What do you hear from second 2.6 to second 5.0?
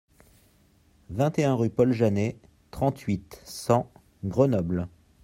trente-huit, cent, Grenoble